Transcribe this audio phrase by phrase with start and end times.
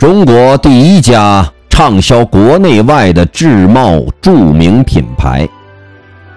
[0.00, 5.46] 中国第一家畅销国内外的制帽著名品牌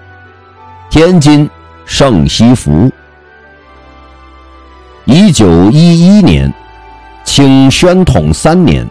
[0.92, 1.48] ——天津
[1.86, 2.90] 盛西服。
[5.06, 6.52] 一九一一年，
[7.24, 8.86] 清宣统三年，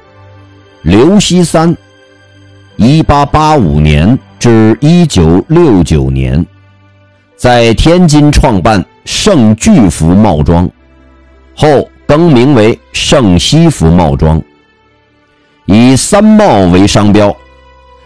[0.82, 1.78] 刘锡三
[2.76, 6.44] （一八八五年至一九六九年）
[7.38, 10.68] 在天津创办盛巨服帽庄，
[11.56, 14.42] 后更名为盛西服帽庄。
[15.66, 17.34] 以三帽为商标，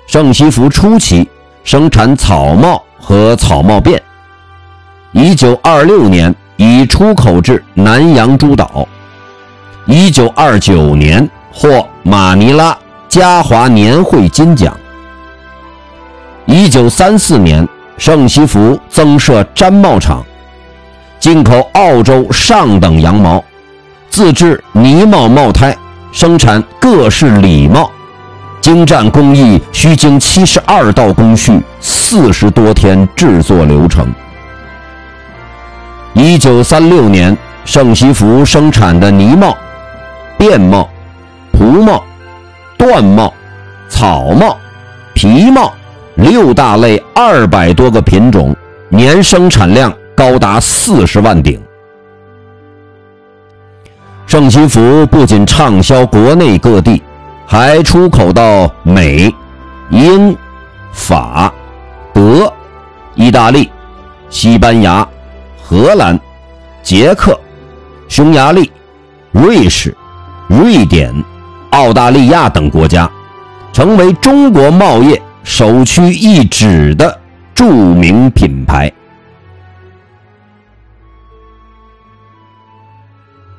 [0.05, 1.27] 盛西服初期
[1.63, 3.99] 生产草帽和草帽辫。
[5.11, 8.87] 一九二六年已出口至南洋诸岛。
[9.85, 14.77] 一九二九年获马尼拉嘉华年会金奖。
[16.45, 20.23] 一九三四年，盛西服增设毡帽厂，
[21.19, 23.43] 进口澳洲上等羊毛，
[24.09, 25.75] 自制呢帽帽胎。
[26.19, 27.91] 生产各式礼帽，
[28.59, 34.11] 精湛工艺需经七十二道工序，四十多天制作流程。
[36.15, 39.55] 一九三六年，盛西服生产的呢帽、
[40.39, 40.89] 便帽、
[41.51, 42.03] 蒲帽、
[42.79, 43.31] 缎帽、
[43.87, 44.57] 草帽、
[45.13, 45.71] 皮帽
[46.15, 48.55] 六大类二百多个品种，
[48.89, 51.61] 年生产量高达四十万顶。
[54.27, 57.01] 盛西服不仅畅销国内各地，
[57.45, 59.33] 还出口到美、
[59.89, 60.35] 英、
[60.91, 61.51] 法、
[62.13, 62.51] 德、
[63.15, 63.71] 意大利、
[64.29, 65.07] 西班牙、
[65.63, 66.19] 荷兰、
[66.83, 67.39] 捷克、
[68.09, 68.69] 匈牙利、
[69.31, 69.95] 瑞士、
[70.47, 71.09] 瑞典、
[71.69, 73.09] 澳大利亚等国家，
[73.71, 77.17] 成为中国贸易首屈一指的
[77.55, 78.91] 著名品牌。